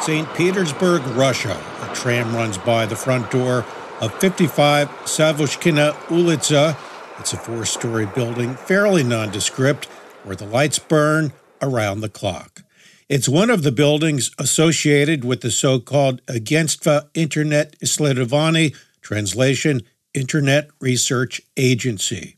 St. 0.00 0.32
Petersburg, 0.34 1.02
Russia. 1.08 1.62
A 1.82 1.94
tram 1.94 2.34
runs 2.34 2.56
by 2.56 2.86
the 2.86 2.96
front 2.96 3.30
door 3.30 3.66
of 4.00 4.14
55 4.14 4.88
Savushkina 5.04 5.92
Ulitsa. 6.08 6.74
It's 7.18 7.34
a 7.34 7.36
four 7.36 7.66
story 7.66 8.06
building, 8.06 8.54
fairly 8.54 9.04
nondescript, 9.04 9.84
where 10.24 10.34
the 10.34 10.46
lights 10.46 10.78
burn 10.78 11.32
around 11.60 12.00
the 12.00 12.08
clock. 12.08 12.62
It's 13.10 13.28
one 13.28 13.50
of 13.50 13.62
the 13.62 13.72
buildings 13.72 14.30
associated 14.38 15.22
with 15.22 15.42
the 15.42 15.50
so 15.50 15.78
called 15.78 16.24
Agentstvo 16.26 17.08
Internet 17.12 17.78
Isledovany, 17.80 18.74
translation, 19.02 19.82
Internet 20.14 20.70
Research 20.80 21.40
Agency. 21.56 22.36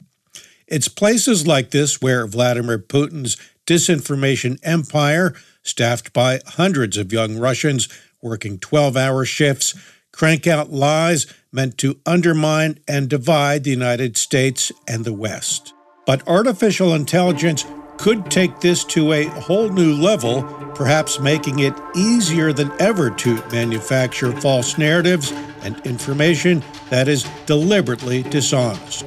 It's 0.67 0.89
places 0.89 1.47
like 1.47 1.71
this 1.71 2.01
where 2.01 2.27
Vladimir 2.27 2.79
Putin's 2.79 3.37
disinformation 3.67 4.59
empire, 4.63 5.35
staffed 5.63 6.13
by 6.13 6.41
hundreds 6.47 6.97
of 6.97 7.13
young 7.13 7.39
Russians 7.39 7.89
working 8.23 8.59
12 8.59 8.97
hour 8.97 9.25
shifts, 9.25 9.75
crank 10.13 10.47
out 10.47 10.71
lies 10.73 11.27
meant 11.53 11.77
to 11.79 11.99
undermine 12.07 12.79
and 12.89 13.09
divide 13.09 13.65
the 13.65 13.71
United 13.71 14.17
States 14.17 14.73
and 14.89 15.05
the 15.05 15.13
West. 15.13 15.73
But 16.07 16.27
artificial 16.27 16.95
intelligence 16.95 17.65
could 17.99 18.31
take 18.31 18.61
this 18.61 18.85
to 18.85 19.13
a 19.13 19.25
whole 19.25 19.69
new 19.69 19.95
level, 19.95 20.43
perhaps 20.75 21.21
making 21.21 21.61
it 21.61 21.75
easier 21.95 22.53
than 22.53 22.73
ever 22.81 23.11
to 23.11 23.37
manufacture 23.51 24.33
false 24.41 24.79
narratives 24.79 25.33
and 25.63 25.79
information 25.87 26.63
that 26.91 27.09
is 27.09 27.25
deliberately 27.47 28.23
dishonest. 28.23 29.05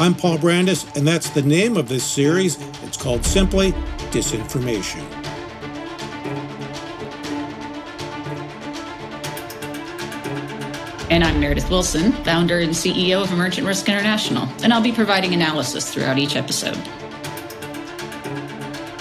I'm 0.00 0.14
Paul 0.14 0.38
Brandus, 0.38 0.96
and 0.96 1.06
that's 1.06 1.30
the 1.30 1.42
name 1.42 1.76
of 1.76 1.88
this 1.88 2.04
series. 2.04 2.60
It's 2.82 2.96
called 2.96 3.24
simply 3.24 3.72
Disinformation. 4.10 5.02
And 11.10 11.22
I'm 11.22 11.38
Meredith 11.38 11.68
Wilson, 11.68 12.12
founder 12.24 12.60
and 12.60 12.72
CEO 12.72 13.22
of 13.22 13.30
Emergent 13.32 13.66
Risk 13.66 13.86
International, 13.88 14.48
and 14.62 14.72
I'll 14.72 14.80
be 14.80 14.92
providing 14.92 15.34
analysis 15.34 15.92
throughout 15.92 16.18
each 16.18 16.36
episode. 16.36 16.82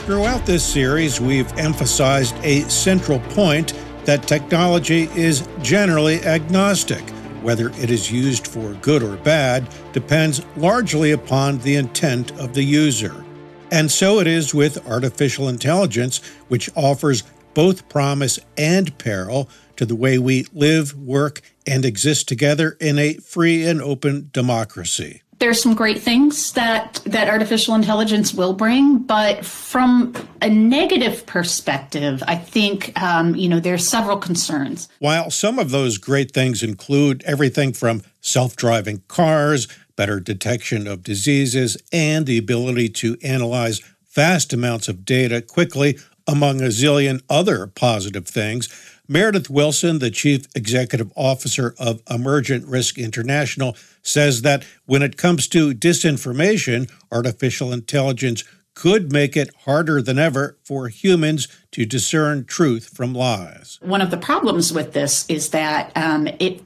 Throughout 0.06 0.48
this 0.48 0.64
series, 0.64 1.22
we've 1.22 1.56
emphasized 1.60 2.36
a 2.44 2.62
central 2.70 3.20
point 3.20 3.74
that 4.06 4.24
technology 4.24 5.04
is 5.16 5.48
generally 5.62 6.24
agnostic. 6.26 7.08
Whether 7.44 7.70
it 7.70 7.92
is 7.92 8.12
used 8.12 8.48
for 8.48 8.74
good 8.82 9.04
or 9.04 9.16
bad 9.18 9.70
depends 9.94 10.44
largely 10.58 11.12
upon 11.12 11.60
the 11.60 11.76
intent 11.76 12.32
of 12.40 12.56
the 12.56 12.64
user. 12.64 13.24
And 13.70 13.92
so 13.92 14.20
it 14.20 14.26
is 14.26 14.56
with 14.56 14.90
artificial 14.90 15.48
intelligence, 15.48 16.18
which 16.48 16.70
offers 16.76 17.22
both 17.54 17.88
promise 17.88 18.40
and 18.58 18.98
peril 18.98 19.50
to 19.76 19.86
the 19.86 19.96
way 19.96 20.18
we 20.18 20.48
live, 20.52 20.96
work, 20.98 21.42
and 21.68 21.86
exist 21.86 22.28
together 22.28 22.76
in 22.82 22.98
a 22.98 23.14
free 23.14 23.68
and 23.68 23.80
open 23.80 24.32
democracy. 24.34 25.22
There's 25.42 25.60
some 25.60 25.74
great 25.74 26.00
things 26.00 26.54
that, 26.54 27.02
that 27.04 27.28
artificial 27.28 27.74
intelligence 27.74 28.32
will 28.32 28.54
bring, 28.54 29.00
but 29.00 29.44
from 29.44 30.14
a 30.40 30.48
negative 30.48 31.26
perspective, 31.26 32.22
I 32.28 32.36
think 32.36 32.96
um, 33.02 33.34
you 33.34 33.50
know 33.50 33.60
there's 33.60 33.88
several 33.88 34.18
concerns. 34.18 34.88
While 35.00 35.32
some 35.32 35.58
of 35.58 35.72
those 35.72 35.98
great 35.98 36.30
things 36.32 36.62
include 36.62 37.24
everything 37.26 37.74
from 37.74 38.04
self-driving 38.20 39.02
cars, 39.08 39.68
better 39.96 40.20
detection 40.20 40.86
of 40.86 41.02
diseases, 41.02 41.76
and 41.92 42.28
the 42.28 42.38
ability 42.38 42.90
to 42.90 43.18
analyze 43.24 43.82
vast 44.14 44.54
amounts 44.54 44.88
of 44.88 45.06
data 45.06 45.42
quickly, 45.42 45.98
among 46.28 46.62
a 46.62 46.66
zillion 46.66 47.20
other 47.32 47.66
positive 47.66 48.28
things, 48.28 48.70
Meredith 49.12 49.50
Wilson, 49.50 50.00
the 50.00 50.10
Chief 50.10 50.46
Executive 50.56 51.12
Officer 51.18 51.76
of 51.78 52.02
Emergent 52.10 52.66
Risk 52.66 52.98
International, 52.98 53.76
says 54.02 54.42
that 54.44 54.64
when 54.86 55.02
it 55.02 55.18
comes 55.18 55.50
to 55.50 55.74
disinformation, 55.74 56.90
artificial 57.12 57.74
intelligence 57.74 58.46
could 58.74 59.12
make 59.12 59.36
it 59.36 59.54
harder 59.66 60.02
than 60.02 60.18
ever 60.18 60.58
for 60.64 60.88
humans 60.88 61.50
to 61.72 61.86
discern 61.86 62.46
truth 62.46 62.90
from 62.96 63.14
lies. 63.14 63.78
One 63.82 64.00
of 64.00 64.12
the 64.12 64.18
problems 64.18 64.72
with 64.72 64.94
this 64.94 65.26
is 65.28 65.50
that 65.50 65.92
um, 65.98 66.30
it 66.40 66.62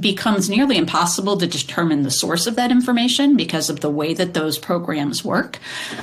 becomes 0.00 0.48
nearly 0.48 0.76
impossible 0.76 1.36
to 1.38 1.48
determine 1.48 2.04
the 2.04 2.12
source 2.12 2.46
of 2.46 2.54
that 2.54 2.70
information 2.70 3.36
because 3.36 3.68
of 3.68 3.80
the 3.80 3.90
way 3.90 4.14
that 4.14 4.34
those 4.34 4.56
programs 4.56 5.24
work. 5.24 5.58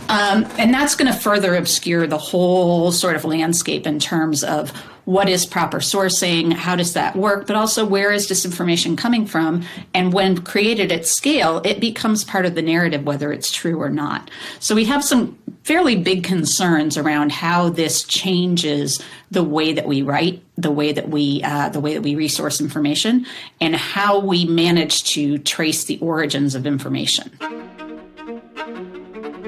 Um, 0.09 0.45
and 0.59 0.73
that's 0.73 0.95
going 0.95 1.11
to 1.11 1.17
further 1.17 1.55
obscure 1.55 2.05
the 2.05 2.17
whole 2.17 2.91
sort 2.91 3.15
of 3.15 3.23
landscape 3.23 3.87
in 3.87 3.99
terms 3.99 4.43
of 4.43 4.73
what 5.05 5.29
is 5.29 5.45
proper 5.45 5.77
sourcing, 5.77 6.51
how 6.51 6.75
does 6.75 6.93
that 6.93 7.15
work, 7.15 7.47
but 7.47 7.55
also 7.55 7.85
where 7.85 8.11
is 8.11 8.27
disinformation 8.27 8.97
coming 8.97 9.25
from? 9.25 9.63
And 9.93 10.11
when 10.11 10.41
created 10.41 10.91
at 10.91 11.05
scale, 11.05 11.61
it 11.63 11.79
becomes 11.79 12.23
part 12.23 12.45
of 12.45 12.55
the 12.55 12.61
narrative, 12.61 13.05
whether 13.05 13.31
it's 13.31 13.51
true 13.51 13.81
or 13.81 13.89
not. 13.89 14.29
So 14.59 14.73
we 14.75 14.85
have 14.85 15.03
some 15.03 15.37
fairly 15.63 15.95
big 15.95 16.23
concerns 16.23 16.97
around 16.97 17.31
how 17.31 17.69
this 17.69 18.03
changes 18.03 19.01
the 19.31 19.43
way 19.43 19.73
that 19.73 19.87
we 19.87 20.01
write, 20.01 20.43
the 20.57 20.71
way 20.71 20.91
that 20.91 21.09
we 21.09 21.41
uh, 21.43 21.69
the 21.69 21.79
way 21.79 21.93
that 21.93 22.01
we 22.01 22.15
resource 22.15 22.59
information, 22.61 23.25
and 23.61 23.75
how 23.75 24.19
we 24.19 24.45
manage 24.45 25.03
to 25.03 25.37
trace 25.39 25.85
the 25.85 25.99
origins 25.99 26.55
of 26.55 26.65
information. 26.65 27.74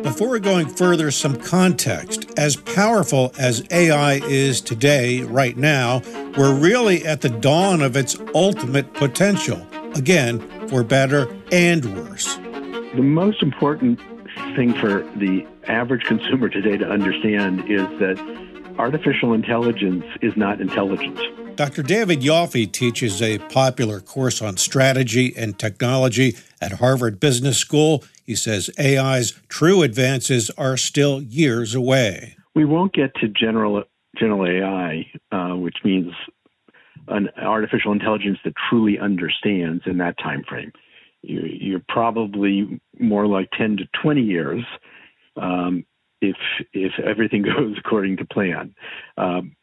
Before 0.07 0.39
going 0.39 0.69
further, 0.69 1.11
some 1.11 1.35
context. 1.35 2.31
As 2.39 2.55
powerful 2.55 3.33
as 3.37 3.61
AI 3.71 4.21
is 4.23 4.61
today, 4.61 5.23
right 5.23 5.57
now, 5.57 6.01
we're 6.37 6.57
really 6.57 7.05
at 7.05 7.19
the 7.19 7.27
dawn 7.29 7.81
of 7.81 7.97
its 7.97 8.17
ultimate 8.33 8.93
potential. 8.93 9.67
Again, 9.95 10.39
for 10.69 10.85
better 10.85 11.27
and 11.51 11.83
worse. 11.93 12.37
The 12.95 13.03
most 13.03 13.43
important 13.43 13.99
thing 14.55 14.73
for 14.75 15.01
the 15.17 15.45
average 15.67 16.05
consumer 16.05 16.47
today 16.47 16.77
to 16.77 16.89
understand 16.89 17.69
is 17.69 17.85
that 17.99 18.17
artificial 18.77 19.33
intelligence 19.33 20.05
is 20.21 20.33
not 20.35 20.61
intelligence. 20.61 21.19
Dr. 21.55 21.81
David 21.81 22.21
Yoffie 22.21 22.71
teaches 22.71 23.21
a 23.21 23.39
popular 23.39 23.99
course 23.99 24.41
on 24.41 24.57
strategy 24.57 25.33
and 25.35 25.57
technology 25.57 26.35
at 26.61 26.73
Harvard 26.73 27.19
Business 27.19 27.57
School. 27.57 28.03
He 28.23 28.35
says 28.35 28.69
AI's 28.79 29.31
true 29.47 29.81
advances 29.81 30.51
are 30.51 30.77
still 30.77 31.21
years 31.21 31.73
away. 31.73 32.35
We 32.55 32.65
won't 32.65 32.93
get 32.93 33.15
to 33.15 33.27
general 33.27 33.83
general 34.19 34.45
AI, 34.47 35.05
uh, 35.31 35.55
which 35.55 35.77
means 35.83 36.11
an 37.07 37.29
artificial 37.41 37.91
intelligence 37.91 38.39
that 38.43 38.53
truly 38.69 38.99
understands 38.99 39.83
in 39.85 39.97
that 39.99 40.17
time 40.17 40.43
frame. 40.47 40.71
You're 41.21 41.83
probably 41.87 42.79
more 42.99 43.27
like 43.27 43.49
10 43.57 43.77
to 43.77 43.83
20 44.01 44.21
years 44.21 44.63
um, 45.35 45.85
if 46.21 46.35
if 46.73 46.93
everything 47.03 47.41
goes 47.57 47.75
according 47.77 48.17
to 48.17 48.25
plan. 48.25 48.73
Um, 49.17 49.55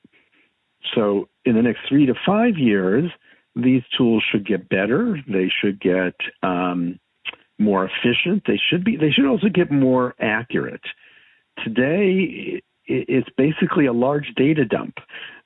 so 0.94 1.28
in 1.44 1.54
the 1.54 1.62
next 1.62 1.80
three 1.88 2.06
to 2.06 2.14
five 2.26 2.56
years, 2.56 3.10
these 3.56 3.82
tools 3.96 4.22
should 4.30 4.46
get 4.46 4.68
better. 4.68 5.18
They 5.28 5.50
should 5.60 5.80
get 5.80 6.14
um, 6.42 6.98
more 7.58 7.84
efficient. 7.88 8.44
They 8.46 8.60
should 8.70 8.84
be. 8.84 8.96
They 8.96 9.10
should 9.10 9.26
also 9.26 9.48
get 9.48 9.70
more 9.70 10.14
accurate. 10.20 10.82
Today, 11.64 12.62
it's 12.86 13.28
basically 13.36 13.86
a 13.86 13.92
large 13.92 14.32
data 14.36 14.64
dump. 14.64 14.94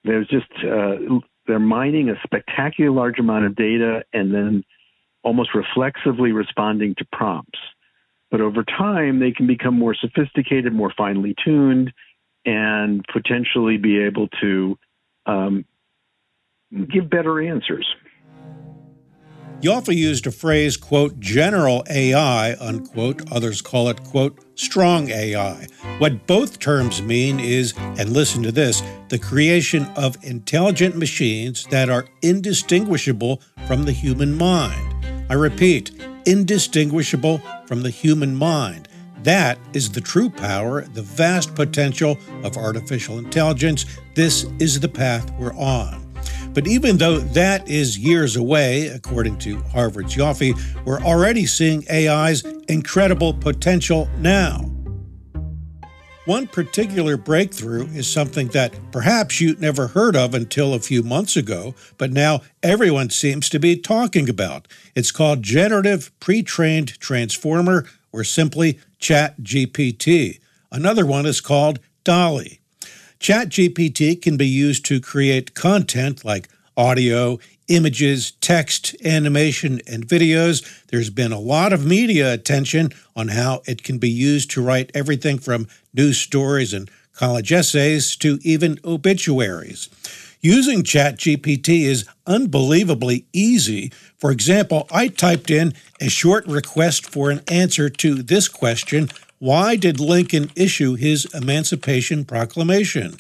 There's 0.05 0.27
just 0.29 0.51
uh, 0.65 0.97
they're 1.47 1.59
mining 1.59 2.09
a 2.09 2.15
spectacular 2.25 2.91
large 2.91 3.19
amount 3.19 3.47
of 3.47 3.57
data 3.57 4.03
and 4.13 4.35
then 4.35 4.65
almost 5.23 5.51
reflexively 5.55 6.33
responding 6.33 6.95
to 6.97 7.07
prompts. 7.13 7.59
But 8.31 8.41
over 8.41 8.63
time, 8.63 9.21
they 9.21 9.33
can 9.33 9.47
become 9.47 9.79
more 9.79 9.95
sophisticated, 9.95 10.73
more 10.73 10.93
finely 10.97 11.35
tuned, 11.43 11.93
and 12.45 13.05
potentially 13.13 13.79
be 13.79 13.99
able 14.03 14.29
to 14.41 14.79
um, 15.27 15.65
give 16.93 17.09
better 17.09 17.41
answers. 17.41 17.87
Yoffie 19.61 19.97
used 19.97 20.25
a 20.25 20.31
phrase, 20.31 20.77
quote, 20.77 21.19
general 21.19 21.83
AI, 21.91 22.55
unquote. 22.61 23.33
Others 23.33 23.61
call 23.61 23.89
it, 23.89 24.01
quote, 24.05 24.39
strong 24.55 25.11
AI. 25.11 25.67
What 25.99 26.29
both 26.29 26.61
terms 26.61 27.03
mean 27.03 27.41
is, 27.41 27.75
and 27.77 28.11
listen 28.11 28.45
to 28.45 28.53
this, 28.53 28.85
the 29.09 29.19
creation 29.19 29.87
of 29.97 30.17
intelligent 30.23 30.97
machines 30.97 31.67
that 31.73 31.91
are 31.91 32.07
indistinguishable 32.23 33.43
from 33.67 33.83
the 33.83 33.91
human 33.91 34.39
mind. 34.39 34.95
I 35.29 35.35
repeat, 35.35 35.91
indistinguishable 36.29 37.39
from 37.67 37.83
the 37.83 37.91
human 37.91 38.37
mind. 38.37 38.87
That 39.23 39.59
is 39.73 39.91
the 39.91 40.01
true 40.01 40.31
power, 40.31 40.83
the 40.83 41.03
vast 41.03 41.55
potential 41.55 42.19
of 42.45 42.57
artificial 42.57 43.19
intelligence. 43.19 43.87
This 44.15 44.45
is 44.59 44.79
the 44.79 44.89
path 44.89 45.31
we're 45.39 45.55
on. 45.55 46.05
But 46.53 46.67
even 46.67 46.99
though 46.99 47.19
that 47.19 47.69
is 47.69 47.99
years 47.99 48.37
away, 48.37 48.89
according 48.89 49.39
to 49.39 49.59
Harvard's 49.73 50.15
Yoffie, 50.15 50.59
we're 50.85 51.01
already 51.01 51.47
seeing 51.47 51.85
AI's 51.91 52.45
incredible 52.69 53.33
potential 53.33 54.09
now. 54.19 54.71
One 56.29 56.47
particular 56.47 57.17
breakthrough 57.17 57.87
is 57.87 58.07
something 58.07 58.49
that 58.49 58.75
perhaps 58.93 59.41
you 59.41 59.57
never 59.57 59.87
heard 59.87 60.15
of 60.15 60.35
until 60.35 60.75
a 60.75 60.79
few 60.79 61.03
months 61.03 61.39
ago, 61.39 61.75
but 61.97 62.13
now 62.13 62.43
everyone 62.63 63.09
seems 63.09 63.49
to 63.49 63.59
be 63.59 63.79
talking 63.79 64.29
about. 64.29 64.69
It's 64.95 65.11
called 65.11 65.43
Generative 65.43 66.13
Pre 66.21 66.43
Trained 66.43 67.01
Transformer, 67.01 67.87
or 68.13 68.25
simply 68.25 68.79
ChatGPT. 69.01 70.41
Another 70.71 71.07
one 71.07 71.25
is 71.25 71.41
called 71.41 71.81
DALL-E. 72.05 72.61
ChatGPT 73.19 74.21
can 74.21 74.37
be 74.37 74.47
used 74.47 74.85
to 74.85 75.01
create 75.01 75.55
content 75.55 76.27
like 76.27 76.51
audio, 76.77 77.39
images, 77.69 78.33
text, 78.41 78.97
animation, 79.05 79.81
and 79.87 80.07
videos. 80.07 80.87
There's 80.89 81.11
been 81.11 81.33
a 81.33 81.39
lot 81.39 81.73
of 81.73 81.87
media 81.87 82.33
attention 82.33 82.91
on 83.15 83.29
how 83.29 83.63
it 83.67 83.83
can 83.83 83.99
be 83.99 84.11
used 84.11 84.51
to 84.53 84.63
write 84.63 84.91
everything 84.95 85.39
from 85.39 85.69
news 85.95 86.19
stories 86.19 86.73
and 86.73 86.91
college 87.15 87.53
essays 87.53 88.17
to 88.17 88.39
even 88.43 88.79
obituaries. 88.85 89.89
Using 90.41 90.85
ChatGPT 90.85 91.83
is 91.83 92.07
unbelievably 92.27 93.27
easy. 93.33 93.91
For 94.19 94.31
example, 94.31 94.87
I 94.91 95.09
typed 95.09 95.51
in 95.51 95.75
a 96.01 96.09
short 96.09 96.47
request 96.47 97.11
for 97.11 97.31
an 97.31 97.43
answer 97.49 97.89
to 97.91 98.23
this 98.23 98.49
question 98.49 99.09
why 99.41 99.77
did 99.77 100.01
Lincoln 100.01 100.51
issue 100.57 100.95
his 100.95 101.25
Emancipation 101.33 102.25
Proclamation? 102.25 103.17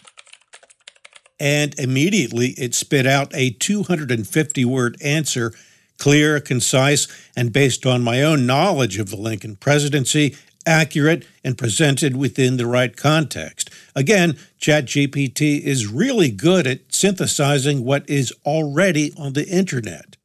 And 1.40 1.78
immediately 1.78 2.48
it 2.50 2.74
spit 2.74 3.06
out 3.06 3.30
a 3.34 3.50
250 3.50 4.64
word 4.64 4.96
answer, 5.02 5.52
clear, 5.98 6.40
concise, 6.40 7.08
and 7.36 7.52
based 7.52 7.86
on 7.86 8.02
my 8.02 8.22
own 8.22 8.46
knowledge 8.46 8.98
of 8.98 9.10
the 9.10 9.16
Lincoln 9.16 9.56
presidency, 9.56 10.36
accurate, 10.66 11.24
and 11.42 11.56
presented 11.56 12.16
within 12.16 12.56
the 12.56 12.66
right 12.66 12.96
context. 12.96 13.70
Again, 13.94 14.36
ChatGPT 14.60 15.60
is 15.60 15.86
really 15.86 16.30
good 16.30 16.66
at 16.66 16.80
synthesizing 16.92 17.84
what 17.84 18.08
is 18.08 18.32
already 18.44 19.12
on 19.16 19.32
the 19.32 19.48
internet. 19.48 20.17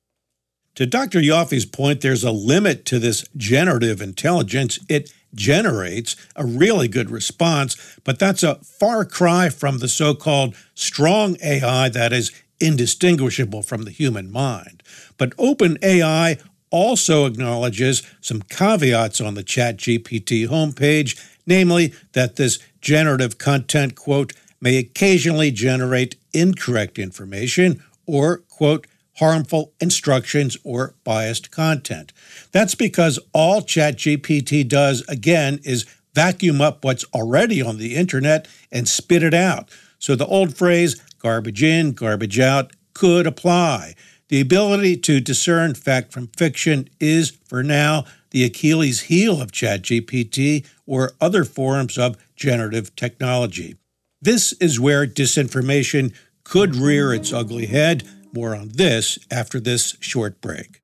To 0.75 0.87
Dr. 0.87 1.19
Yoffie's 1.19 1.67
point, 1.67 2.01
there's 2.01 2.23
a 2.23 2.31
limit 2.31 2.83
to 2.85 2.97
this 2.97 3.27
generative 3.37 4.01
intelligence. 4.01 4.79
It 4.89 5.13
generates 5.35 6.15
a 6.35 6.45
really 6.45 6.87
good 6.87 7.11
response, 7.11 7.99
but 8.03 8.17
that's 8.17 8.41
a 8.41 8.55
far 8.55 9.05
cry 9.05 9.49
from 9.49 9.79
the 9.79 9.87
so 9.87 10.15
called 10.15 10.55
strong 10.73 11.37
AI 11.43 11.89
that 11.89 12.11
is 12.11 12.31
indistinguishable 12.59 13.61
from 13.61 13.83
the 13.83 13.91
human 13.91 14.31
mind. 14.31 14.81
But 15.17 15.37
OpenAI 15.37 16.41
also 16.71 17.27
acknowledges 17.27 18.01
some 18.19 18.41
caveats 18.41 19.21
on 19.21 19.35
the 19.35 19.43
ChatGPT 19.43 20.47
homepage, 20.47 21.23
namely 21.45 21.93
that 22.13 22.35
this 22.37 22.57
generative 22.81 23.37
content, 23.37 23.95
quote, 23.95 24.33
may 24.59 24.77
occasionally 24.77 25.51
generate 25.51 26.15
incorrect 26.33 26.97
information 26.97 27.83
or, 28.07 28.37
quote, 28.37 28.87
harmful 29.15 29.73
instructions 29.79 30.57
or 30.63 30.95
biased 31.03 31.51
content. 31.51 32.13
That's 32.51 32.75
because 32.75 33.19
all 33.33 33.61
ChatGPT 33.61 34.67
does, 34.67 35.03
again, 35.07 35.59
is 35.63 35.85
vacuum 36.13 36.61
up 36.61 36.83
what's 36.83 37.05
already 37.13 37.61
on 37.61 37.77
the 37.77 37.95
internet 37.95 38.47
and 38.71 38.87
spit 38.87 39.23
it 39.23 39.33
out. 39.33 39.69
So 39.99 40.15
the 40.15 40.25
old 40.25 40.57
phrase, 40.57 41.01
garbage 41.19 41.63
in, 41.63 41.93
garbage 41.93 42.39
out, 42.39 42.71
could 42.93 43.25
apply. 43.25 43.95
The 44.29 44.41
ability 44.41 44.97
to 44.97 45.19
discern 45.19 45.75
fact 45.75 46.11
from 46.11 46.27
fiction 46.27 46.89
is, 46.99 47.31
for 47.47 47.63
now, 47.63 48.05
the 48.31 48.43
Achilles 48.43 49.01
heel 49.01 49.41
of 49.41 49.51
ChatGPT 49.51 50.65
or 50.87 51.11
other 51.21 51.43
forms 51.43 51.97
of 51.97 52.17
generative 52.35 52.95
technology. 52.95 53.75
This 54.21 54.53
is 54.53 54.79
where 54.79 55.05
disinformation 55.05 56.13
could 56.43 56.75
rear 56.75 57.13
its 57.13 57.31
ugly 57.31 57.67
head 57.67 58.03
more 58.33 58.55
on 58.55 58.69
this 58.73 59.19
after 59.31 59.59
this 59.59 59.95
short 59.99 60.41
break. 60.41 60.81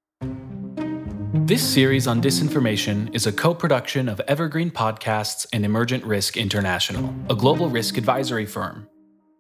This 1.34 1.68
series 1.68 2.06
on 2.06 2.22
disinformation 2.22 3.14
is 3.16 3.26
a 3.26 3.32
co 3.32 3.54
production 3.54 4.08
of 4.08 4.20
Evergreen 4.22 4.70
Podcasts 4.70 5.48
and 5.52 5.66
Emergent 5.66 6.04
Risk 6.04 6.38
International, 6.38 7.14
a 7.30 7.36
global 7.36 7.70
risk 7.70 7.98
advisory 7.98 8.46
firm. 8.46 8.88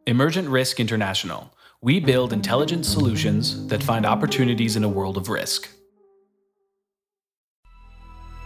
Emergent 0.08 0.50
Risk 0.50 0.80
International. 0.80 1.54
We 1.82 2.00
build 2.00 2.34
intelligent 2.34 2.86
solutions 2.86 3.68
that 3.68 3.84
find 3.84 4.06
opportunities 4.06 4.76
in 4.76 4.84
a 4.84 4.90
world 4.90 5.18
of 5.18 5.30
risk. 5.30 5.70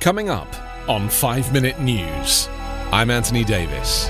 Coming 0.01 0.30
up 0.30 0.54
on 0.89 1.07
5 1.07 1.54
Minute 1.54 1.80
News, 1.80 2.50
I'm 2.92 3.10
Anthony 3.10 3.45
Davis. 3.45 4.10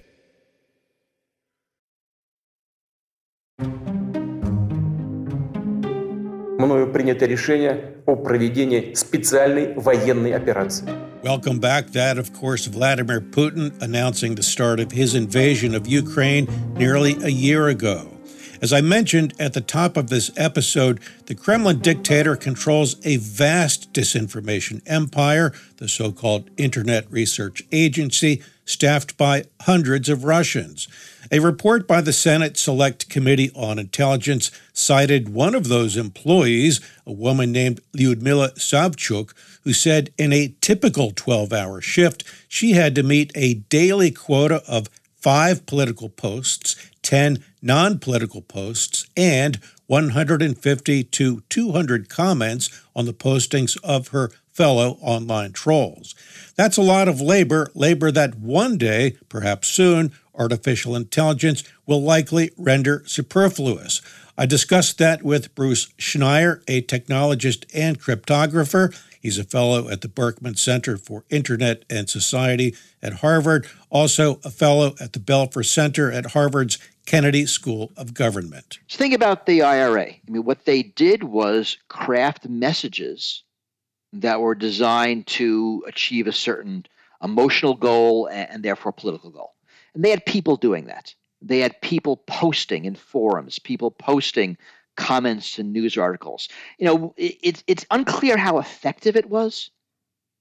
мною 6.60 6.92
принято 6.92 7.26
решение 7.26 7.94
о 8.06 8.16
проведении 8.16 8.94
специальной 8.94 9.74
военной 9.74 10.34
операции. 10.34 10.88
Welcome 11.22 11.58
back. 11.58 11.92
That, 11.92 12.18
of 12.18 12.32
course, 12.32 12.66
Vladimir 12.66 13.20
Putin 13.20 13.72
announcing 13.80 14.36
the 14.36 14.42
start 14.42 14.78
of 14.78 14.92
his 14.92 15.14
invasion 15.14 15.74
of 15.74 15.86
Ukraine 15.86 16.46
nearly 16.76 17.16
a 17.22 17.30
year 17.30 17.68
ago. 17.68 18.06
As 18.62 18.72
I 18.72 18.80
mentioned 18.80 19.34
at 19.38 19.52
the 19.52 19.60
top 19.60 19.96
of 19.96 20.08
this 20.08 20.30
episode, 20.36 21.00
the 21.26 21.34
Kremlin 21.34 21.80
dictator 21.80 22.36
controls 22.36 22.96
a 23.04 23.18
vast 23.18 23.92
disinformation 23.92 24.80
empire, 24.86 25.52
the 25.76 25.88
so 25.88 26.10
called 26.10 26.48
Internet 26.56 27.10
Research 27.10 27.64
Agency, 27.70 28.42
staffed 28.71 29.17
by 29.17 29.43
hundreds 29.61 30.09
of 30.09 30.23
Russians. 30.23 30.87
A 31.31 31.39
report 31.39 31.87
by 31.87 32.01
the 32.01 32.13
Senate 32.13 32.57
Select 32.57 33.09
Committee 33.09 33.51
on 33.55 33.77
Intelligence 33.77 34.49
cited 34.73 35.29
one 35.29 35.53
of 35.53 35.67
those 35.67 35.97
employees, 35.97 36.81
a 37.05 37.11
woman 37.11 37.51
named 37.51 37.81
Lyudmila 37.95 38.55
Savchuk, 38.55 39.33
who 39.63 39.73
said 39.73 40.11
in 40.17 40.33
a 40.33 40.55
typical 40.61 41.11
12 41.11 41.53
hour 41.53 41.81
shift, 41.81 42.23
she 42.47 42.71
had 42.71 42.95
to 42.95 43.03
meet 43.03 43.31
a 43.35 43.55
daily 43.55 44.11
quota 44.11 44.63
of 44.67 44.89
five 45.15 45.65
political 45.65 46.09
posts, 46.09 46.75
10 47.03 47.43
non 47.61 47.99
political 47.99 48.41
posts, 48.41 49.05
and 49.15 49.59
150 49.87 51.03
to 51.03 51.41
200 51.49 52.09
comments 52.09 52.69
on 52.95 53.05
the 53.05 53.13
postings 53.13 53.77
of 53.83 54.09
her 54.09 54.31
fellow 54.53 54.97
online 55.01 55.51
trolls. 55.51 56.15
That's 56.55 56.77
a 56.77 56.81
lot 56.81 57.07
of 57.07 57.21
labor, 57.21 57.71
labor 57.73 58.11
that 58.11 58.35
one 58.35 58.77
day, 58.77 59.17
perhaps 59.29 59.67
soon, 59.67 60.11
artificial 60.35 60.95
intelligence 60.95 61.63
will 61.85 62.01
likely 62.01 62.51
render 62.57 63.03
superfluous. 63.05 64.01
I 64.37 64.45
discussed 64.45 64.97
that 64.97 65.23
with 65.23 65.53
Bruce 65.55 65.87
Schneier, 65.97 66.63
a 66.67 66.81
technologist 66.81 67.65
and 67.73 67.99
cryptographer. 67.99 68.95
He's 69.21 69.37
a 69.37 69.43
fellow 69.43 69.87
at 69.87 70.01
the 70.01 70.07
Berkman 70.07 70.55
Center 70.55 70.97
for 70.97 71.25
Internet 71.29 71.85
and 71.89 72.09
Society 72.09 72.75
at 73.03 73.15
Harvard, 73.15 73.67
also 73.91 74.39
a 74.43 74.49
fellow 74.49 74.95
at 74.99 75.13
the 75.13 75.19
Belfer 75.19 75.63
Center 75.63 76.11
at 76.11 76.31
Harvard's 76.31 76.79
Kennedy 77.05 77.45
School 77.45 77.91
of 77.95 78.13
Government. 78.13 78.79
Think 78.89 79.13
about 79.13 79.45
the 79.45 79.61
IRA. 79.61 80.05
I 80.05 80.21
mean, 80.27 80.43
what 80.43 80.65
they 80.65 80.83
did 80.83 81.23
was 81.23 81.77
craft 81.87 82.47
messages 82.47 83.43
that 84.13 84.41
were 84.41 84.55
designed 84.55 85.27
to 85.27 85.83
achieve 85.87 86.27
a 86.27 86.31
certain 86.31 86.85
emotional 87.23 87.75
goal 87.75 88.27
and, 88.27 88.49
and 88.49 88.63
therefore 88.63 88.91
political 88.91 89.29
goal. 89.29 89.53
And 89.93 90.03
they 90.03 90.09
had 90.09 90.25
people 90.25 90.57
doing 90.57 90.85
that. 90.85 91.13
They 91.41 91.59
had 91.59 91.81
people 91.81 92.17
posting 92.17 92.85
in 92.85 92.95
forums, 92.95 93.59
people 93.59 93.91
posting 93.91 94.57
comments 94.95 95.55
to 95.55 95.63
news 95.63 95.97
articles. 95.97 96.49
You 96.77 96.85
know, 96.85 97.13
it, 97.17 97.37
it's 97.41 97.63
it's 97.67 97.85
unclear 97.89 98.37
how 98.37 98.59
effective 98.59 99.15
it 99.15 99.29
was. 99.29 99.71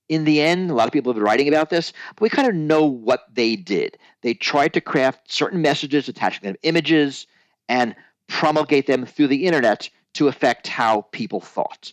In 0.09 0.25
the 0.25 0.41
end, 0.41 0.71
a 0.71 0.75
lot 0.75 0.89
of 0.89 0.93
people 0.93 1.13
have 1.13 1.17
been 1.17 1.25
writing 1.25 1.47
about 1.47 1.71
this, 1.71 1.93
but 2.17 2.23
we 2.23 2.29
kind 2.29 2.49
of 2.49 2.55
know 2.55 2.85
what 2.85 3.27
they 3.33 3.55
did. 3.55 3.97
They 4.23 4.35
tried 4.35 4.75
to 4.75 4.81
craft 4.81 5.33
certain 5.33 5.63
messages, 5.63 6.09
attaching 6.09 6.43
them 6.43 6.57
images, 6.65 7.29
and 7.69 7.95
promulgate 8.27 8.89
them 8.89 9.07
through 9.07 9.29
the 9.29 9.47
internet 9.47 9.89
to 10.15 10.27
affect 10.27 10.67
how 10.67 11.03
people 11.13 11.41
thought. 11.41 11.93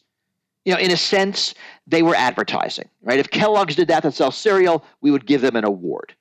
You 0.67 0.73
know, 0.73 0.79
in 0.79 0.91
a 0.91 0.97
sense, 0.97 1.53
they 1.87 2.03
were 2.03 2.13
advertising, 2.13 2.89
right? 3.01 3.19
If 3.19 3.31
Kellogg's 3.31 3.77
did 3.77 3.87
that 3.87 4.01
to 4.01 4.11
sell 4.11 4.31
cereal, 4.31 4.83
we 4.99 5.11
would 5.11 5.25
give 5.25 5.39
them 5.39 5.55
an 5.55 5.63
award. 5.63 6.13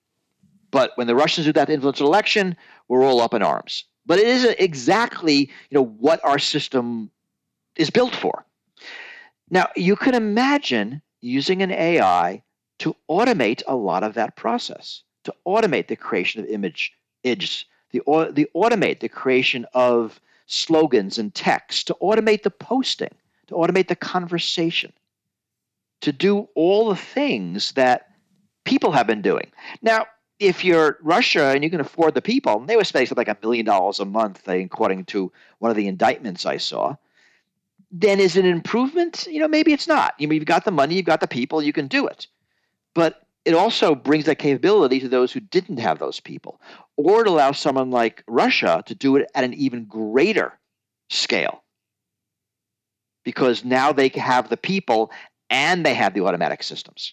But 0.70 0.92
when 0.94 1.08
the 1.08 1.16
Russians 1.16 1.46
do 1.46 1.52
that 1.54 1.64
to 1.64 1.72
influence 1.72 1.98
an 1.98 2.06
election, 2.06 2.56
we're 2.86 3.02
all 3.02 3.20
up 3.20 3.34
in 3.34 3.42
arms. 3.42 3.86
But 4.06 4.20
it 4.20 4.28
isn't 4.28 4.60
exactly, 4.60 5.50
you 5.68 5.72
know, 5.72 5.84
what 5.84 6.24
our 6.24 6.38
system 6.38 7.10
is 7.74 7.90
built 7.90 8.14
for. 8.14 8.46
Now, 9.50 9.66
you 9.74 9.96
can 9.96 10.14
imagine 10.14 11.02
using 11.20 11.60
an 11.60 11.72
AI 11.72 12.44
to 12.78 12.94
automate 13.10 13.64
a 13.66 13.74
lot 13.74 14.04
of 14.04 14.14
that 14.14 14.36
process, 14.36 15.02
to 15.24 15.34
automate 15.44 15.88
the 15.88 15.96
creation 15.96 16.40
of 16.40 16.48
image, 16.48 16.92
images, 17.24 17.64
the, 17.90 18.00
the 18.32 18.48
automate 18.54 19.00
the 19.00 19.08
creation 19.08 19.66
of 19.74 20.20
slogans 20.46 21.18
and 21.18 21.34
text, 21.34 21.88
to 21.88 21.96
automate 22.00 22.44
the 22.44 22.50
posting, 22.52 23.10
to 23.48 23.54
automate 23.54 23.88
the 23.88 23.96
conversation, 23.96 24.92
to 26.00 26.12
do 26.12 26.48
all 26.54 26.88
the 26.88 26.96
things 26.96 27.72
that 27.72 28.08
people 28.64 28.92
have 28.92 29.06
been 29.06 29.22
doing. 29.22 29.50
Now, 29.82 30.06
if 30.38 30.64
you're 30.64 30.98
Russia 31.02 31.52
and 31.54 31.64
you 31.64 31.70
can 31.70 31.80
afford 31.80 32.14
the 32.14 32.22
people, 32.22 32.58
and 32.58 32.68
they 32.68 32.76
were 32.76 32.84
spending 32.84 33.12
like 33.16 33.28
a 33.28 33.34
billion 33.34 33.64
dollars 33.64 34.00
a 34.00 34.04
month, 34.04 34.46
according 34.46 35.06
to 35.06 35.32
one 35.58 35.70
of 35.70 35.76
the 35.76 35.88
indictments 35.88 36.44
I 36.44 36.58
saw, 36.58 36.96
then 37.90 38.20
is 38.20 38.36
it 38.36 38.44
an 38.44 38.50
improvement? 38.50 39.26
You 39.30 39.40
know, 39.40 39.48
maybe 39.48 39.72
it's 39.72 39.88
not. 39.88 40.14
You 40.18 40.26
know, 40.26 40.34
you've 40.34 40.44
got 40.44 40.64
the 40.64 40.70
money, 40.70 40.96
you've 40.96 41.06
got 41.06 41.20
the 41.20 41.28
people, 41.28 41.62
you 41.62 41.72
can 41.72 41.86
do 41.86 42.06
it. 42.06 42.26
But 42.94 43.22
it 43.44 43.54
also 43.54 43.94
brings 43.94 44.24
that 44.26 44.38
capability 44.38 45.00
to 45.00 45.08
those 45.08 45.32
who 45.32 45.40
didn't 45.40 45.78
have 45.78 45.98
those 45.98 46.20
people, 46.20 46.60
or 46.96 47.22
it 47.22 47.28
allows 47.28 47.58
someone 47.58 47.90
like 47.90 48.24
Russia 48.26 48.82
to 48.86 48.94
do 48.94 49.16
it 49.16 49.30
at 49.34 49.44
an 49.44 49.54
even 49.54 49.84
greater 49.84 50.52
scale. 51.08 51.62
Because 53.26 53.62
now 53.62 53.92
they 53.92 54.08
have 54.08 54.48
the 54.48 54.56
people 54.56 55.10
and 55.50 55.84
they 55.84 55.92
have 55.92 56.14
the 56.14 56.22
automatic 56.22 56.62
systems. 56.62 57.12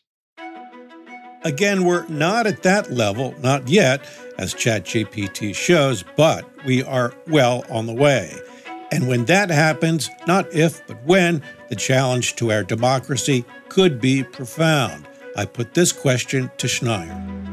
Again, 1.44 1.84
we're 1.84 2.08
not 2.08 2.48
at 2.48 2.64
that 2.64 2.90
level, 2.90 3.36
not 3.42 3.68
yet, 3.68 4.02
as 4.38 4.54
ChatGPT 4.54 5.54
shows, 5.54 6.06
but 6.16 6.50
we 6.66 6.82
are 6.84 7.14
well 7.28 7.66
on 7.70 7.86
the 7.86 7.94
way. 7.94 8.34
And 8.94 9.10
when 9.10 9.26
that 9.26 9.50
happens, 9.50 10.10
not 10.26 10.54
if, 10.54 10.86
but 10.88 11.04
when, 11.04 11.42
the 11.68 11.76
challenge 11.76 12.36
to 12.36 12.52
our 12.52 12.64
democracy 12.64 13.44
could 13.68 14.00
be 14.00 14.24
profound. 14.24 15.08
I 15.36 15.46
put 15.46 15.74
this 15.74 15.92
question 15.92 16.50
to 16.60 16.68
Schneier. 16.68 17.44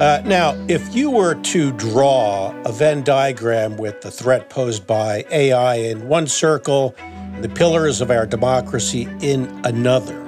Uh, 0.00 0.22
now, 0.24 0.54
if 0.66 0.94
you 0.94 1.10
were 1.10 1.34
to 1.34 1.72
draw 1.72 2.54
a 2.64 2.72
Venn 2.72 3.02
diagram 3.02 3.76
with 3.76 4.00
the 4.00 4.10
threat 4.10 4.48
posed 4.48 4.86
by 4.86 5.26
AI 5.30 5.74
in 5.74 6.08
one 6.08 6.26
circle, 6.26 6.94
the 7.42 7.48
pillars 7.48 8.02
of 8.02 8.10
our 8.10 8.26
democracy 8.26 9.08
in 9.22 9.46
another, 9.64 10.26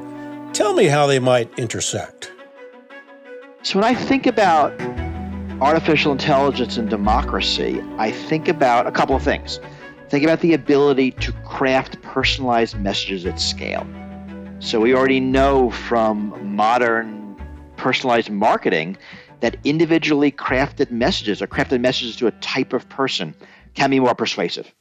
tell 0.55 0.73
me 0.73 0.87
how 0.87 1.07
they 1.07 1.19
might 1.19 1.59
intersect. 1.59 2.33
So 3.63 3.79
when 3.79 3.85
I 3.85 3.95
think 3.95 4.27
about 4.27 4.73
artificial 5.61 6.11
intelligence 6.11 6.79
and 6.79 6.89
democracy, 6.89 7.83
I 7.99 8.11
think 8.11 8.49
about 8.49 8.87
a 8.87 8.93
couple 8.93 9.15
of 9.15 9.23
things. 9.23 9.61
Think 10.09 10.25
about 10.25 10.41
the 10.41 10.55
ability 10.55 11.11
to 11.13 11.33
craft 11.45 12.01
personalized 12.01 12.79
messages 12.79 13.27
at 13.27 13.39
scale. 13.39 13.87
So 14.61 14.81
we 14.81 14.95
already 14.95 15.21
know 15.21 15.71
from 15.71 16.55
modern 16.55 17.37
personalized 17.77 18.31
marketing 18.31 18.97
that 19.41 19.57
individually 19.65 20.31
crafted 20.31 20.91
messages 20.91 21.43
or 21.43 21.47
crafted 21.47 21.81
messages 21.81 22.17
to 22.17 22.27
a 22.27 22.31
type 22.31 22.73
of 22.73 22.89
person 22.89 23.35
can 23.75 23.91
be 23.91 24.01
more 24.01 24.15
persuasive. 24.15 24.73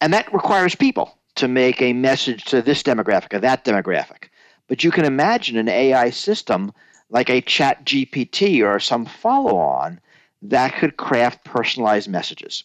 And 0.00 0.12
that 0.14 0.32
requires 0.32 0.74
people 0.74 1.17
to 1.38 1.48
make 1.48 1.80
a 1.80 1.92
message 1.92 2.44
to 2.44 2.62
this 2.62 2.82
demographic 2.82 3.32
or 3.34 3.38
that 3.40 3.64
demographic. 3.64 4.28
But 4.68 4.84
you 4.84 4.90
can 4.90 5.04
imagine 5.04 5.56
an 5.56 5.68
AI 5.68 6.10
system 6.10 6.72
like 7.10 7.30
a 7.30 7.40
ChatGPT 7.40 8.64
or 8.64 8.78
some 8.80 9.06
follow 9.06 9.56
on 9.56 10.00
that 10.42 10.74
could 10.74 10.96
craft 10.96 11.44
personalized 11.44 12.08
messages. 12.08 12.64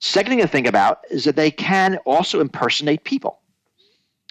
Second 0.00 0.30
thing 0.30 0.40
to 0.40 0.46
think 0.46 0.66
about 0.66 1.00
is 1.10 1.24
that 1.24 1.36
they 1.36 1.50
can 1.50 1.96
also 1.98 2.40
impersonate 2.40 3.04
people. 3.04 3.40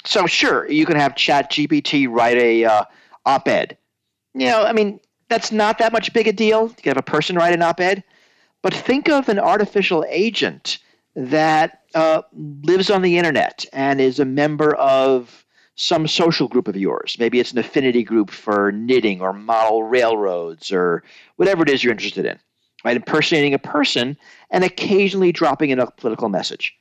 So 0.06 0.28
sure, 0.28 0.70
you 0.70 0.86
can 0.86 0.96
have 0.98 1.16
ChatGPT 1.16 2.08
write 2.10 2.38
a 2.38 2.66
uh, 2.66 2.84
op-ed. 3.26 3.78
You 4.34 4.48
know, 4.48 4.64
I 4.64 4.72
mean, 4.72 5.00
that's 5.30 5.52
not 5.52 5.80
that 5.80 5.92
much 5.92 6.14
big 6.14 6.28
a 6.28 6.34
deal. 6.34 6.68
You 6.84 6.90
have 6.90 6.98
a 6.98 7.02
person 7.02 7.36
write 7.36 7.54
an 7.54 7.62
op-ed. 7.62 8.04
But 8.62 8.74
think 8.74 9.10
of 9.10 9.30
an 9.30 9.40
artificial 9.40 10.06
agent 10.08 10.80
that 11.16 11.82
uh, 11.98 12.22
lives 12.62 12.92
on 12.92 13.02
the 13.02 13.18
internet 13.18 13.66
and 13.74 14.00
is 14.00 14.20
a 14.20 14.26
member 14.26 14.76
of 14.76 15.44
some 15.74 16.08
social 16.08 16.48
group 16.48 16.68
of 16.68 16.78
yours. 16.78 17.18
Maybe 17.20 17.40
it's 17.40 17.52
an 17.52 17.58
affinity 17.58 18.04
group 18.04 18.30
for 18.30 18.72
knitting 18.72 19.20
or 19.20 19.34
model 19.34 19.82
railroads 19.82 20.72
or 20.72 21.04
whatever 21.38 21.64
it 21.64 21.70
is 21.70 21.84
you're 21.84 21.92
interested 21.92 22.28
in. 22.28 22.38
Right? 22.86 22.98
Impersonating 22.98 23.56
a 23.56 23.60
person 23.60 24.16
and 24.52 24.64
occasionally 24.64 25.32
dropping 25.32 25.72
in 25.72 25.80
a 25.80 25.90
political 25.90 26.30
message. 26.30 26.76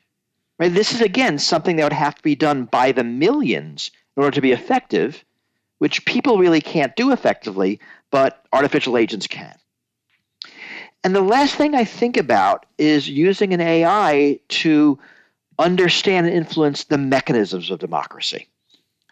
Right? 0.58 0.72
This 0.72 0.92
is 0.92 1.00
again 1.00 1.38
something 1.38 1.76
that 1.76 1.84
would 1.84 1.92
have 1.94 2.16
to 2.16 2.22
be 2.22 2.34
done 2.34 2.66
by 2.66 2.92
the 2.92 3.04
millions 3.04 3.90
in 4.18 4.22
order 4.22 4.34
to 4.34 4.42
be 4.42 4.52
effective, 4.52 5.24
which 5.78 6.04
people 6.04 6.36
really 6.36 6.60
can't 6.60 6.94
do 6.94 7.10
effectively, 7.10 7.80
but 8.10 8.44
artificial 8.52 8.98
agents 8.98 9.26
can. 9.26 9.56
And 11.04 11.14
the 11.14 11.20
last 11.20 11.54
thing 11.54 11.74
I 11.74 11.84
think 11.84 12.16
about 12.16 12.66
is 12.78 13.08
using 13.08 13.54
an 13.54 13.60
AI 13.60 14.40
to 14.48 14.98
understand 15.58 16.26
and 16.26 16.34
influence 16.34 16.84
the 16.84 16.98
mechanisms 16.98 17.70
of 17.70 17.78
democracy. 17.78 18.48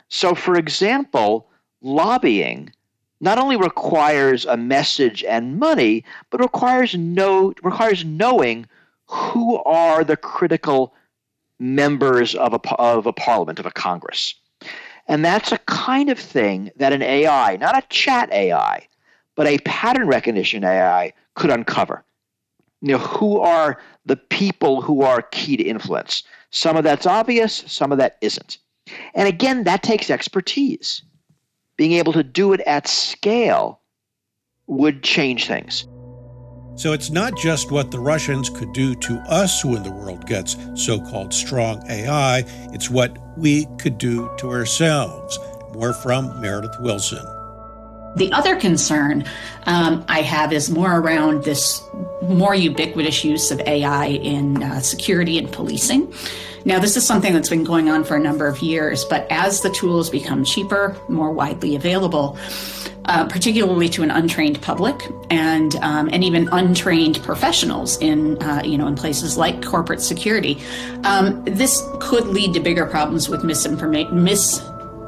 So, 0.09 0.35
for 0.35 0.57
example, 0.57 1.49
lobbying 1.81 2.73
not 3.21 3.38
only 3.38 3.57
requires 3.57 4.45
a 4.45 4.57
message 4.57 5.25
and 5.25 5.59
money, 5.59 6.05
but 6.31 6.41
requires 6.41 6.95
know 6.95 7.55
requires 7.62 8.05
knowing 8.05 8.67
who 9.07 9.62
are 9.64 10.05
the 10.05 10.17
critical 10.17 10.95
members 11.59 12.35
of 12.35 12.53
a 12.53 12.61
of 12.75 13.07
a 13.07 13.12
parliament 13.12 13.59
of 13.59 13.67
a 13.67 13.71
Congress, 13.71 14.35
and 15.09 15.25
that's 15.25 15.53
a 15.53 15.59
kind 15.59 16.11
of 16.11 16.19
thing 16.19 16.71
that 16.76 16.93
an 16.93 17.03
AI, 17.03 17.57
not 17.57 17.79
a 17.79 17.87
chat 17.88 18.31
AI, 18.33 18.87
but 19.37 19.47
a 19.47 19.59
pattern 19.59 20.07
recognition 20.07 20.64
AI, 20.64 21.12
could 21.35 21.50
uncover. 21.50 22.05
You 22.81 22.93
know, 22.93 22.99
who 22.99 23.41
are 23.41 23.81
the 24.05 24.17
people 24.17 24.83
who 24.83 25.03
are 25.03 25.23
key 25.23 25.57
to 25.57 25.62
influence? 25.62 26.23
Some 26.50 26.76
of 26.76 26.85
that's 26.85 27.07
obvious, 27.07 27.64
some 27.67 27.93
of 27.93 27.99
that 27.99 28.19
isn't. 28.21 28.59
And 29.14 29.26
again, 29.26 29.64
that 29.64 29.83
takes 29.83 30.11
expertise. 30.11 31.03
Being 31.76 31.93
able 31.93 32.12
to 32.12 32.23
do 32.23 32.53
it 32.53 32.61
at 32.61 32.87
scale 32.87 33.81
would 34.67 35.03
change 35.03 35.47
things. 35.47 35.87
So 36.76 36.93
it's 36.93 37.11
not 37.11 37.37
just 37.37 37.71
what 37.71 37.91
the 37.91 38.00
Russians 38.00 38.50
could 38.50 38.73
do 38.73 38.95
to 38.97 39.14
us 39.29 39.64
when 39.64 39.83
the 39.83 39.93
world 39.93 40.26
gets 40.26 40.57
so 40.75 41.00
called 41.00 41.33
strong 41.33 41.88
AI, 41.88 42.45
it's 42.73 42.91
what 42.91 43.17
we 43.38 43.67
could 43.79 43.97
do 43.97 44.31
to 44.38 44.50
ourselves. 44.50 45.38
More 45.73 45.93
from 45.93 46.41
Meredith 46.41 46.76
Wilson. 46.81 47.25
The 48.16 48.33
other 48.33 48.56
concern 48.56 49.25
um, 49.66 50.04
I 50.09 50.23
have 50.23 50.52
is 50.52 50.71
more 50.71 51.00
around 51.00 51.44
this 51.44 51.83
more 52.23 52.54
ubiquitous 52.54 53.25
use 53.25 53.50
of 53.50 53.61
AI 53.61 54.06
in 54.06 54.62
uh, 54.62 54.80
security 54.80 55.38
and 55.38 55.50
policing. 55.50 56.12
Now, 56.66 56.78
this 56.78 56.97
is 56.97 57.06
something 57.06 57.35
that's 57.35 57.50
been 57.50 57.64
going 57.64 57.90
on 57.90 58.04
for 58.04 58.16
a 58.16 58.21
number 58.21 58.47
of 58.47 58.61
years, 58.61 59.04
but 59.04 59.26
as 59.30 59.61
the 59.61 59.68
tools 59.71 60.09
become 60.09 60.44
cheaper, 60.44 60.97
more 61.09 61.30
widely 61.30 61.76
available, 61.76 62.38
uh, 63.04 63.26
particularly 63.26 63.88
to 63.90 64.02
an 64.02 64.11
untrained 64.11 64.62
public 64.62 64.99
and 65.28 65.76
um, 65.76 66.09
and 66.11 66.25
even 66.25 66.49
untrained 66.52 67.23
professionals 67.23 67.99
in 68.00 68.42
uh, 68.42 68.62
you 68.64 68.78
know 68.78 68.87
in 68.87 68.94
places 68.94 69.37
like 69.37 69.62
corporate 69.62 70.00
security, 70.00 70.59
um, 71.04 71.44
this 71.44 71.87
could 72.00 72.26
lead 72.28 72.54
to 72.54 72.61
bigger 72.61 72.87
problems 72.87 73.28
with 73.28 73.44
misinformation, 73.44 74.25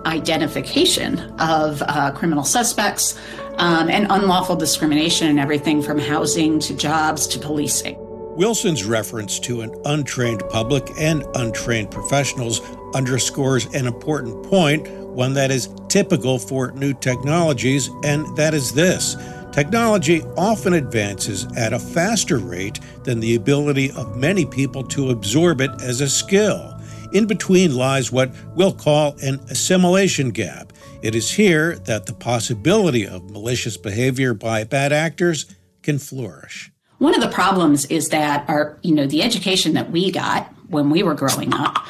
misidentification 0.07 1.35
of 1.41 1.83
uh, 1.83 2.13
criminal 2.13 2.45
suspects, 2.45 3.19
um, 3.59 3.89
and 3.89 4.07
unlawful 4.11 4.57
discrimination 4.57 5.29
in 5.29 5.39
everything 5.39 5.83
from 5.83 5.99
housing 5.99 6.59
to 6.61 6.75
jobs 6.75 7.27
to 7.27 7.39
policing. 7.39 7.97
Wilson's 8.37 8.85
reference 8.85 9.39
to 9.41 9.63
an 9.63 9.75
untrained 9.87 10.43
public 10.51 10.87
and 10.99 11.25
untrained 11.37 11.91
professionals 11.91 12.61
underscores 12.95 13.65
an 13.75 13.87
important 13.87 14.45
point 14.45 14.87
one 15.17 15.33
that 15.33 15.51
is 15.51 15.71
typical 15.89 16.39
for 16.39 16.73
new 16.73 16.93
technologies, 16.93 17.89
and 18.05 18.37
that 18.37 18.53
is 18.53 18.75
this. 18.75 19.17
Technology 19.51 20.23
often 20.37 20.75
advances 20.75 21.47
at 21.57 21.73
a 21.73 21.79
faster 21.79 22.37
rate 22.37 22.79
than 23.05 23.21
the 23.21 23.35
ability 23.35 23.91
of 23.93 24.15
many 24.15 24.45
people 24.45 24.83
to 24.83 25.09
absorb 25.09 25.63
it 25.63 25.71
as 25.81 26.03
a 26.03 26.09
skill. 26.11 26.76
In 27.17 27.25
between 27.25 27.75
lies 27.75 28.13
what 28.13 28.31
we'll 28.57 28.75
call 28.75 29.17
an 29.23 29.41
assimilation 29.49 30.33
gap. 30.33 30.75
It 31.01 31.15
is 31.15 31.31
here 31.31 31.77
that 31.87 32.05
the 32.05 32.13
possibility 32.13 33.07
of 33.07 33.31
malicious 33.31 33.79
behavior 33.79 34.35
by 34.35 34.65
bad 34.65 34.93
actors 34.93 35.47
can 35.81 35.99
flourish. 35.99 36.71
One 36.99 37.15
of 37.15 37.23
the 37.23 37.31
problems 37.31 37.87
is 37.87 38.11
that 38.11 38.47
our, 38.51 38.79
you 38.83 38.95
know, 38.95 39.07
the 39.07 39.23
education 39.23 39.73
that 39.73 39.91
we 39.91 40.11
got 40.11 40.53
when 40.69 40.91
we 40.91 41.03
were 41.03 41.15
growing 41.15 41.55
up 41.55 41.87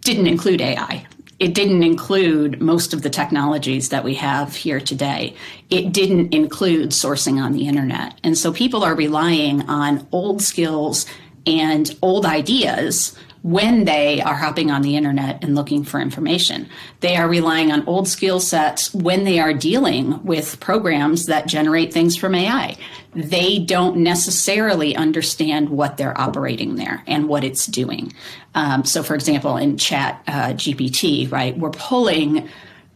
didn't 0.00 0.26
include 0.26 0.60
AI. 0.60 1.06
It 1.38 1.54
didn't 1.54 1.84
include 1.84 2.60
most 2.60 2.92
of 2.92 3.02
the 3.02 3.10
technologies 3.10 3.90
that 3.90 4.02
we 4.02 4.14
have 4.14 4.56
here 4.56 4.80
today. 4.80 5.36
It 5.70 5.92
didn't 5.92 6.34
include 6.34 6.90
sourcing 6.90 7.40
on 7.40 7.52
the 7.52 7.68
internet. 7.68 8.18
And 8.24 8.36
so 8.36 8.52
people 8.52 8.82
are 8.82 8.96
relying 8.96 9.62
on 9.68 10.08
old 10.10 10.42
skills 10.42 11.06
and 11.46 11.96
old 12.02 12.26
ideas 12.26 13.16
when 13.44 13.84
they 13.84 14.22
are 14.22 14.34
hopping 14.34 14.70
on 14.70 14.80
the 14.80 14.96
internet 14.96 15.44
and 15.44 15.54
looking 15.54 15.84
for 15.84 16.00
information. 16.00 16.66
They 17.00 17.14
are 17.16 17.28
relying 17.28 17.70
on 17.70 17.86
old 17.86 18.08
skill 18.08 18.40
sets 18.40 18.94
when 18.94 19.24
they 19.24 19.38
are 19.38 19.52
dealing 19.52 20.24
with 20.24 20.58
programs 20.60 21.26
that 21.26 21.46
generate 21.46 21.92
things 21.92 22.16
from 22.16 22.34
AI. 22.34 22.74
They 23.14 23.58
don't 23.58 23.98
necessarily 23.98 24.96
understand 24.96 25.68
what 25.68 25.98
they're 25.98 26.18
operating 26.18 26.76
there 26.76 27.02
and 27.06 27.28
what 27.28 27.44
it's 27.44 27.66
doing. 27.66 28.14
Um, 28.54 28.86
so, 28.86 29.02
for 29.02 29.14
example, 29.14 29.58
in 29.58 29.76
Chat 29.76 30.22
uh, 30.26 30.54
GPT, 30.54 31.30
right, 31.30 31.54
we're 31.58 31.68
pulling 31.68 32.48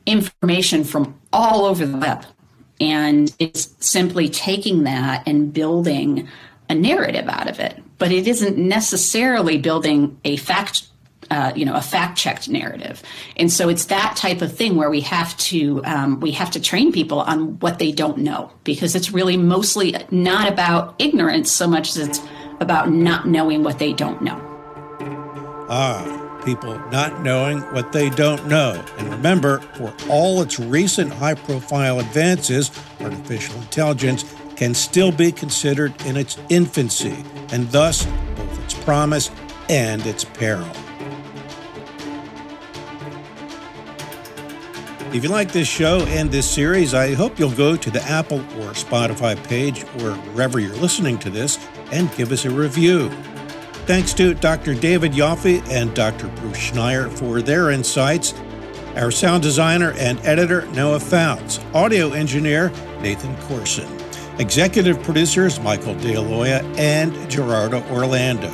information 0.07 0.83
from 0.83 1.21
all 1.31 1.67
over 1.67 1.85
the 1.85 1.99
web. 1.99 2.25
And 2.81 3.35
it's 3.38 3.76
simply 3.81 4.31
taking 4.31 4.85
that 4.85 5.28
and 5.28 5.52
building 5.52 6.26
a 6.71 6.75
narrative 6.75 7.28
out 7.28 7.50
of 7.50 7.61
it 7.61 7.83
but 7.99 8.12
it 8.12 8.26
isn't 8.26 8.57
necessarily 8.57 9.59
building 9.59 10.19
a 10.25 10.37
fact 10.37 10.85
uh, 11.31 11.52
you 11.55 11.64
know 11.64 11.75
a 11.75 11.81
fact 11.83 12.17
checked 12.17 12.49
narrative. 12.49 13.02
And 13.37 13.52
so 13.52 13.69
it's 13.69 13.87
that 13.87 14.17
type 14.17 14.40
of 14.40 14.57
thing 14.57 14.76
where 14.76 14.88
we 14.88 15.02
have 15.02 15.37
to 15.38 15.83
um, 15.85 16.21
we 16.21 16.31
have 16.33 16.50
to 16.52 16.61
train 16.61 16.93
people 16.93 17.21
on 17.21 17.59
what 17.61 17.78
they 17.78 17.93
don't 17.93 18.19
know 18.19 18.50
because 18.64 18.95
it's 18.95 19.12
really 19.12 19.37
mostly 19.37 19.95
not 20.11 20.50
about 20.50 20.95
ignorance 20.99 21.52
so 21.52 21.69
much 21.69 21.90
as 21.90 21.97
it's 21.99 22.21
about 22.61 22.90
not 22.90 23.28
knowing 23.28 23.62
what 23.62 23.78
they 23.78 23.93
don't 23.93 24.23
know. 24.23 24.40
Ah 25.69 26.25
people 26.45 26.78
not 26.90 27.21
knowing 27.21 27.61
what 27.73 27.93
they 27.93 28.09
don't 28.11 28.47
know. 28.47 28.83
And 28.97 29.09
remember 29.11 29.61
for 29.75 29.93
all 30.09 30.40
its 30.40 30.59
recent 30.59 31.12
high 31.12 31.35
profile 31.35 32.00
advances 32.00 32.71
artificial 33.00 33.57
intelligence 33.57 34.25
can 34.59 34.75
still 34.75 35.12
be 35.12 35.31
considered 35.31 35.95
in 36.05 36.17
its 36.17 36.37
infancy, 36.49 37.25
and 37.53 37.71
thus 37.71 38.05
both 38.05 38.65
its 38.65 38.75
promise 38.75 39.31
and 39.71 40.05
its 40.05 40.25
peril. 40.25 40.69
If 45.15 45.23
you 45.23 45.29
like 45.29 45.53
this 45.53 45.69
show 45.69 46.00
and 46.09 46.29
this 46.33 46.50
series, 46.50 46.93
I 46.93 47.15
hope 47.15 47.38
you'll 47.38 47.53
go 47.53 47.77
to 47.77 47.91
the 47.91 48.03
Apple 48.03 48.41
or 48.41 48.73
Spotify 48.73 49.41
page 49.45 49.85
or 50.03 50.15
wherever 50.35 50.59
you're 50.59 50.75
listening 50.75 51.19
to 51.21 51.31
this 51.31 51.65
and 51.93 52.12
give 52.17 52.33
us 52.33 52.45
a 52.45 52.50
review. 52.50 53.11
Thanks 53.87 54.12
to 54.15 54.35
Dr. 54.35 54.75
David 54.75 55.12
Yoffie 55.12 55.67
and 55.71 55.95
Dr. 55.95 56.27
Bruce 56.41 56.59
Schneier 56.59 57.09
for 57.11 57.41
their 57.43 57.71
insights. 57.71 58.35
Our 58.97 59.12
sound 59.12 59.45
designer 59.45 59.93
and 59.93 60.19
editor, 60.27 60.67
Noah 60.73 60.99
Fouts. 60.99 61.61
Audio 61.75 62.11
engineer, 62.11 62.71
Nathan 63.00 63.37
Corson. 63.43 64.08
Executive 64.38 65.02
producers 65.02 65.59
Michael 65.59 65.97
DeLoia 65.97 66.62
and 66.78 67.12
Gerardo 67.29 67.83
Orlando. 67.90 68.48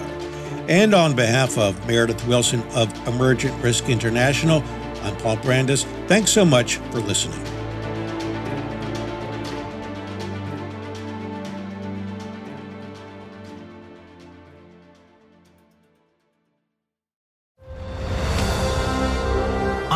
And 0.67 0.95
on 0.95 1.15
behalf 1.15 1.59
of 1.59 1.87
Meredith 1.87 2.27
Wilson 2.27 2.63
of 2.75 2.91
Emergent 3.07 3.63
Risk 3.63 3.91
International, 3.91 4.63
I'm 5.03 5.15
Paul 5.19 5.37
Brandus. 5.37 5.85
Thanks 6.09 6.31
so 6.31 6.47
much 6.47 6.77
for 6.77 7.01
listening. 7.01 7.54